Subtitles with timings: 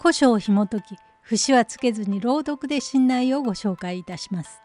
[0.00, 4.62] 古書を紐解き節はつけずに朗読で信頼をご紹介いたします。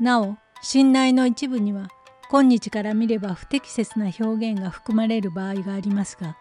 [0.00, 1.88] なお信頼の一部には
[2.28, 6.36] 今日から見れば不適切な表現が含まれる場合がありますが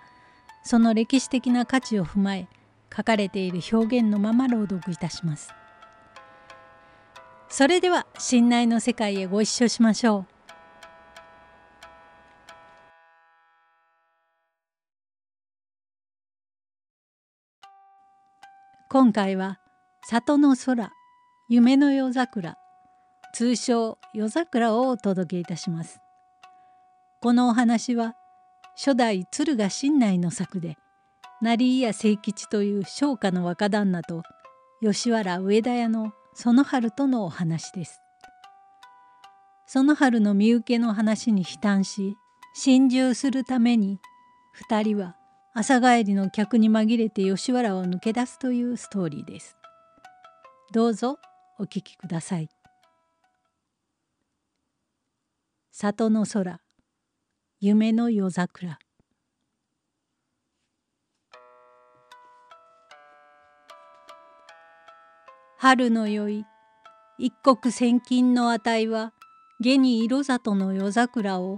[0.63, 2.47] その歴史的な価値を踏まえ
[2.95, 5.53] 書かれている表現のまま朗読いたします。
[7.49, 10.36] それでは信頼の世界へご一緒しましょう。
[18.89, 19.59] 今回は
[20.09, 20.93] 里の空
[21.49, 22.55] 夢の夜桜
[23.33, 25.99] 通称夜桜をお届けいたします。
[27.21, 28.15] このお話は
[28.77, 30.77] 初代敦賀新内の作で
[31.41, 34.23] 成家清吉という商家の若旦那と
[34.81, 37.99] 吉原上田屋の園春とのお話です。
[39.67, 42.15] 園春の身請けの話に悲嘆し
[42.53, 43.99] 心中するために
[44.69, 45.17] 2人は
[45.59, 49.57] 朝帰りの客に紛れて吉原を抜け出すというストーリーです。
[50.71, 51.17] どうぞ
[51.57, 52.49] お聞きください。
[55.71, 56.59] 里の空
[57.59, 58.77] 夢の夜桜
[65.57, 66.45] 春の宵
[67.17, 69.11] 一国千金の値は
[69.59, 71.57] 下に色里の夜桜を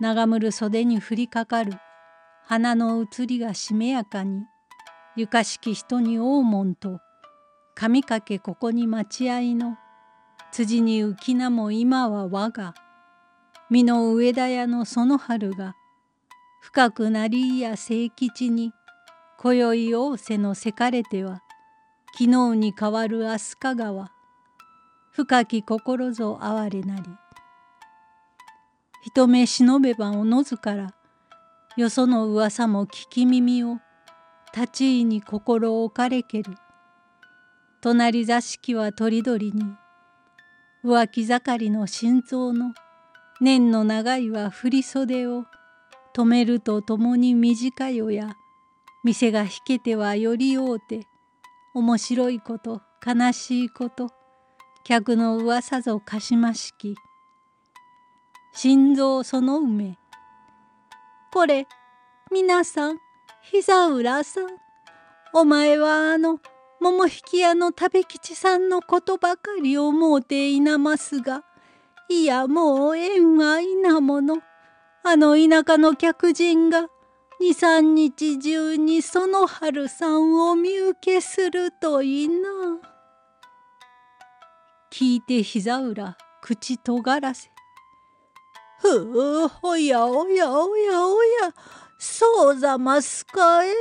[0.00, 1.72] 長むる袖に降りかかる
[2.44, 4.44] 花の移りがしめやかに
[5.16, 7.00] 床敷人に大門と
[7.74, 9.76] 髪かけここに待合の
[10.50, 12.74] 辻に浮き名も今は我が
[13.70, 15.74] 身の上田屋のその春が
[16.60, 18.72] 深くなりや清吉に
[19.38, 21.42] 今宵仰せのせかれては
[22.18, 24.12] 昨日に変わる飛鳥川
[25.12, 27.02] 深き心ぞ哀れなり。
[29.04, 30.94] 一目忍べばおのずから
[31.76, 33.78] よその噂も聞き耳を
[34.54, 36.54] 立ち居に心置かれける。
[37.80, 39.64] 隣座敷はとりどりに
[40.84, 42.74] 浮気盛りの心臓の
[43.40, 45.46] 年の長いは振り袖を
[46.14, 48.36] 止めるとともに短よや
[49.02, 51.08] 店が引けてはよりおうて
[51.74, 54.10] 面白いこと悲しいこと
[54.84, 56.94] 客の噂ぞかしましき。
[58.54, 59.98] 心臓その梅
[61.32, 61.66] これ
[62.30, 62.98] 皆さん
[63.40, 64.44] 膝浦さん。
[65.32, 66.40] お前はあの
[66.78, 71.42] 桃引き屋の食べ吉さんのことばかり思うていなますが
[72.10, 74.42] いやもう縁はいなもの
[75.02, 76.88] あの田舎の客人が
[77.40, 82.34] 二三日中にその春さんを見受けするといいな。
[84.92, 87.50] 聞いて膝裏口とがらせ。
[88.82, 91.54] ふう、おやおやおやおや、
[91.98, 93.72] そうざますかえ。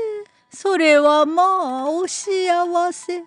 [0.51, 3.23] それはまあお幸せ。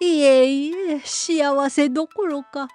[0.00, 2.66] いえいえ、幸せどころか、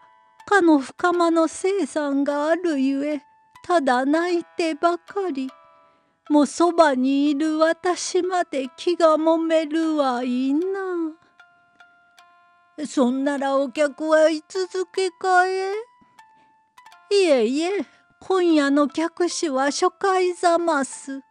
[0.46, 3.22] かの深間の生産があるゆえ、
[3.66, 5.50] ただ泣いてばかり。
[6.30, 11.18] もうそばにいる私まで気がもめるはいいな。
[12.88, 15.74] そんならお客はい続けかえ
[17.11, 17.85] いえいえ、
[18.19, 21.21] 今夜の客士は初回ざます。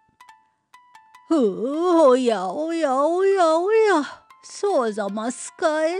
[1.29, 4.03] ふう、おやおやおやおや、
[4.43, 5.99] そうざますかえ。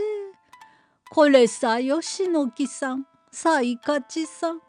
[1.11, 4.61] これさ、吉野木さん、さいかちさん、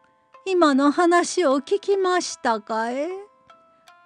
[0.47, 3.09] 今の話を聞きましたかえ。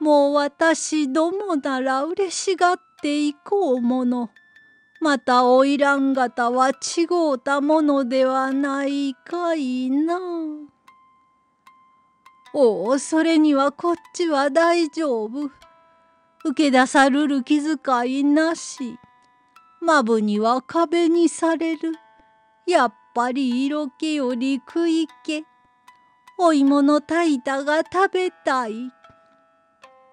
[0.00, 4.30] もう私どもなら嬉しがっていこうもの。
[5.00, 6.72] また花魁方は違
[7.34, 10.18] うたものではないかいな。
[12.56, 15.50] おおそれにはこっちは大丈夫。
[16.44, 18.96] 受け出さるる気遣いなし。
[19.80, 21.92] まぶには壁にされる。
[22.66, 25.44] やっぱり色気より食い気。
[26.38, 28.92] お芋の炊いたが食べたい。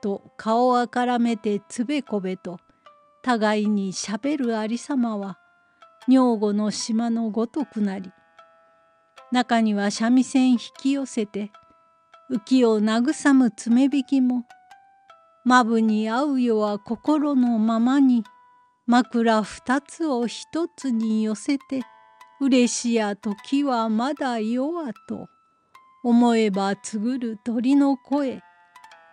[0.02, 2.58] と顔をあからめてつべこべと
[3.22, 5.38] 互いにしゃべるありさまは
[6.08, 8.12] 女房の島のごとくなり
[9.32, 11.52] 中には三味線引き寄せて
[12.32, 14.46] 浮きを慰む爪引きも
[15.44, 18.24] まぶに合うよは心のままに
[18.88, 21.82] 枕二つを一つに寄せて
[22.40, 25.28] 嬉しや時はまだ夜はと
[26.06, 28.42] 思えばつぐる鳥の声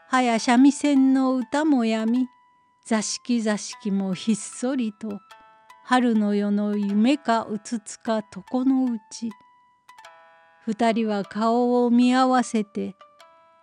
[0.06, 2.28] はや三味線の歌もやみ
[2.86, 5.18] 座敷座敷もひっそりと
[5.84, 9.30] 春の夜の夢かうつつか床のうち
[10.66, 12.94] 二人は顔を見合わせて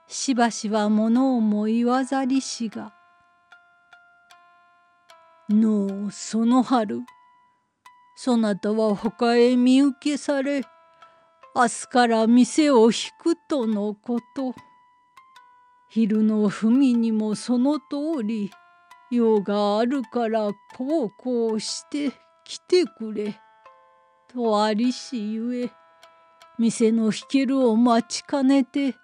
[0.08, 2.94] しばしば物をも言わざりしが
[5.50, 7.02] 「のうその春
[8.16, 10.64] そなたは他へ身請けされ
[11.56, 14.54] 明日から店を引くとのこと。
[15.96, 18.52] 昼の文にもその通り
[19.12, 22.12] 用があるからこうこうして
[22.44, 23.40] 来てくれ」
[24.28, 25.72] とありしゆえ
[26.58, 28.96] 店の引けるを待ちかねて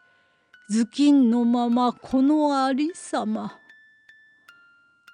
[0.74, 3.60] 頭巾のままこのありさま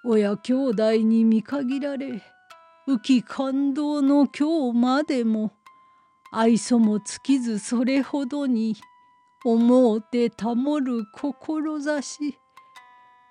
[0.05, 2.21] 親兄弟に見限られ
[2.87, 5.53] 浮き感動の今日までも
[6.31, 8.75] 愛想も尽きずそれほどに
[9.43, 12.37] 思うて保る志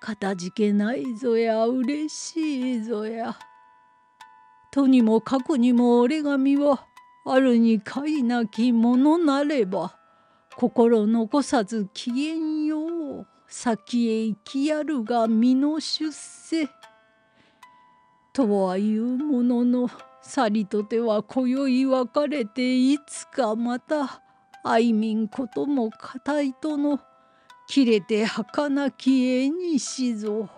[0.01, 3.37] かたじけないぞやうれしいぞや。
[4.71, 6.85] とにもかくにも折紙は
[7.25, 9.96] あるにかいなきものなれば
[10.59, 16.67] 心残さず機嫌よう先へ行きやるが身の出世。
[18.33, 19.87] とはいうものの
[20.19, 24.23] さりとては今宵別れていつかまた
[24.63, 26.99] 愛民ことも固いとの
[27.67, 30.49] 切れて儚き絵にしぞ。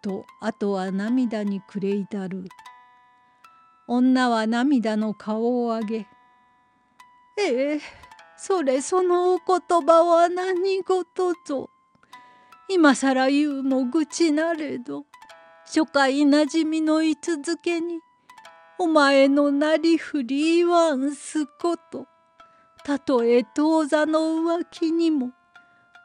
[0.00, 2.44] とあとは涙に暮れ至る。
[3.88, 6.06] 女は涙の顔を上げ
[7.36, 8.11] 「ええ
[8.44, 11.70] それそのお言葉は何事ぞ。
[12.68, 15.04] 今更言うも愚痴なれど
[15.64, 18.00] 初回なじみの居続けに
[18.80, 22.08] お前のなりふり言わんすこと。
[22.82, 25.30] たとえ当座の浮気にも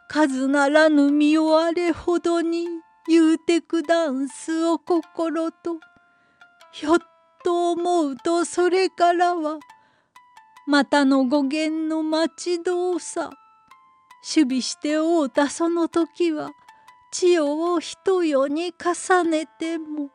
[0.07, 2.67] 数ならぬ身をあれほどに
[3.07, 5.79] 言うてくだんすお心と
[6.71, 6.99] ひょっ
[7.43, 9.57] と思うとそれからは
[10.67, 13.31] またの語源の待ち遠さ。
[14.27, 16.51] 守備しておうたその時は
[17.11, 20.09] 千代を一夜に重ねても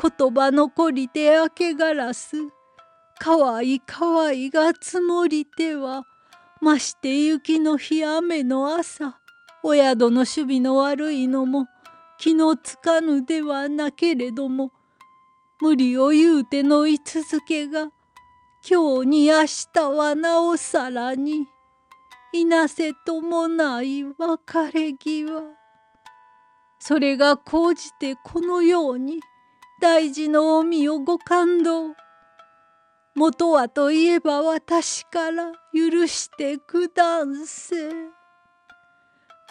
[0.00, 2.36] 言葉残りて明けガラス
[3.18, 6.02] かわいかわいが積もりては
[6.60, 9.20] まして雪の日雨の朝
[9.62, 11.66] お宿の守備の悪いのも
[12.18, 14.72] 気のつかぬではなけれども
[15.60, 17.90] 無理を言うての居続けが
[18.68, 19.42] 今日に明
[19.72, 21.46] 日はなおさらに
[22.32, 25.40] いなせともない別れ際。
[26.80, 29.20] それが高じてこのように
[29.80, 31.94] 大事のお身をご感動。
[33.14, 37.76] 元はといえば私から許してくだんせ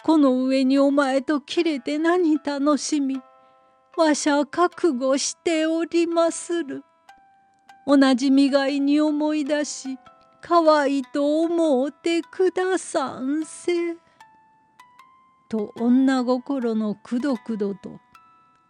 [0.04, 3.18] この上にお前と切れて何楽しみ
[3.96, 6.84] わしゃ覚悟しておりまする。
[7.86, 9.96] 同じみがいに思い出し、
[10.40, 13.96] かわいと思うてくださんせ。
[15.48, 18.00] と女心のくどくどと、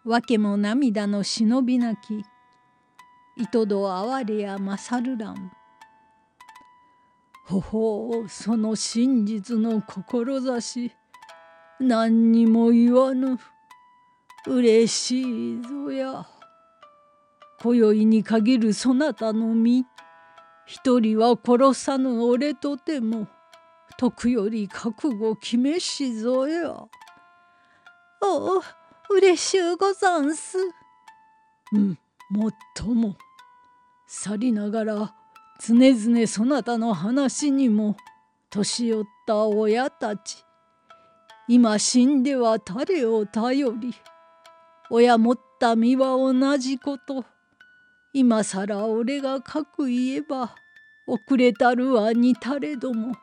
[0.04, 2.24] わけも涙の忍びなき、
[3.36, 5.50] いとど哀れや勝るらん。
[7.46, 10.92] ほほうその真実の志
[11.78, 13.38] 何にも言わぬ。
[14.46, 16.35] 嬉しいぞや。
[17.62, 19.86] 今宵に限るそなたの身
[20.66, 23.28] 一人は殺さぬ俺とても
[23.98, 26.72] 徳より覚悟決めしぞや。
[28.20, 28.62] おお
[29.10, 30.58] 嬉しゅうござんす。
[31.72, 31.98] うん
[32.30, 33.16] もっとも
[34.08, 35.14] 去りながら
[35.60, 37.96] 常々そなたの話にも
[38.50, 40.44] 年寄った親たち
[41.48, 43.94] 今死んでは誰を頼り
[44.90, 47.24] 親持った身は同じこと。
[48.18, 50.54] 今更俺がかく言えば
[51.06, 53.14] 遅れたるは似たれども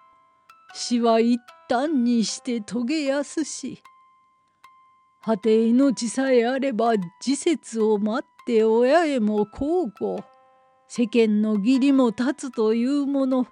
[0.76, 3.82] 死は一旦にして遂げやすし
[5.24, 10.24] 果て命さえあれば時節を待って親へも交互
[10.88, 13.48] 世間の義理も立つというもの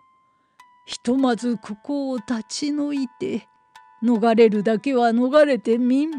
[0.85, 3.47] ひとまずここを立ち退いて
[4.03, 6.11] 逃れるだけは逃れてみん。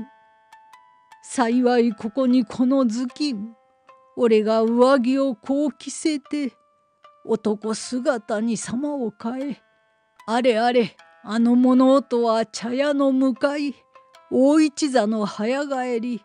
[1.22, 3.54] 幸いここにこの頭巾
[4.16, 6.52] 俺が上着をこう着せて
[7.24, 9.62] 男姿に様を変え
[10.26, 13.74] あれあれあの者とは茶屋の向かい
[14.30, 16.24] 大一座の早帰り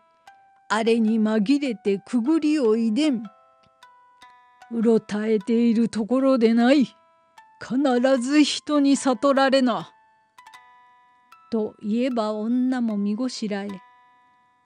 [0.68, 3.22] あれに紛れてくぐりをいでん
[4.70, 6.84] うろたえているところでない。
[7.60, 9.90] 必ず人に悟られな。
[11.50, 13.68] と言えば女も見ごしらえ。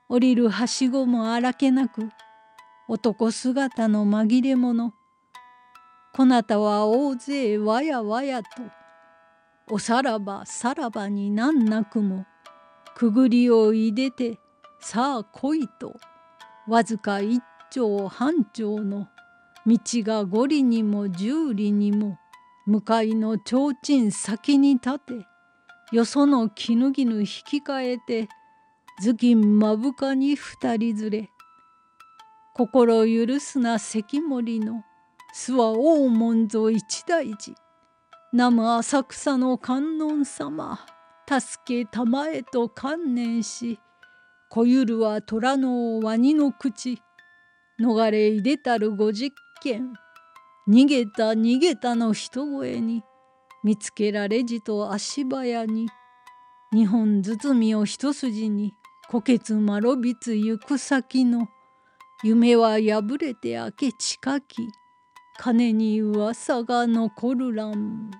[0.08, 2.10] 降りるはしごも荒けなく
[2.94, 4.92] 男姿の紛れ者
[6.12, 8.48] こなたは大勢わやわやと
[9.70, 12.26] おさらばさらばになんなくも
[12.94, 14.38] くぐりをいでて
[14.78, 15.96] さあ来いと
[16.68, 19.08] わずか一丁半丁の
[19.66, 22.18] 道が五里にも十里にも
[22.66, 25.12] 向かいの提灯先に立て
[25.92, 28.28] よその絹絹引き換えて
[29.02, 31.31] 頭巾まぶかに二人連れ
[32.54, 34.84] 心許すな関森の。
[35.34, 35.72] 諏訪
[36.04, 37.54] 大門ぞ一大事。
[38.30, 40.78] 南無浅草の観音様。
[41.26, 43.80] 助けたまえと観念し。
[44.50, 47.00] 小ゆるは虎のワニの口。
[47.80, 49.94] 逃れいでたるご実験。
[50.68, 53.02] 逃げた逃げたの一声に。
[53.64, 55.88] 見つけられじと足早に。
[56.70, 58.74] 二本包みを一筋に。
[59.08, 61.48] 虎血まろびつ行く先の。
[62.24, 64.56] 夢は破れて明け近き
[65.38, 68.12] 金に噂が残るらん。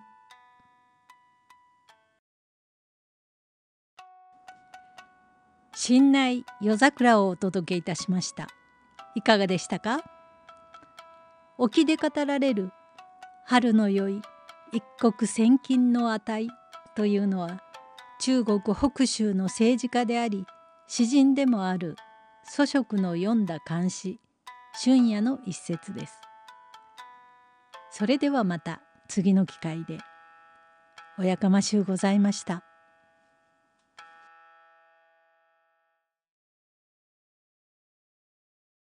[5.73, 8.49] 新内夜桜をお届けいたしました。
[9.15, 10.03] いかがでしたか？
[11.57, 12.73] 沖で語られる
[13.47, 14.21] 春の宵
[14.73, 16.49] 一国千金の値
[16.97, 17.63] というのは
[18.21, 20.45] 中国北州の政治家であり
[20.89, 21.95] 詩人でもある
[22.45, 24.19] 祖職の読んだ漢詩
[24.85, 26.15] 春夜の一節です。
[27.91, 29.99] それではまた次の機会で
[31.19, 32.65] おやかましゅうございました。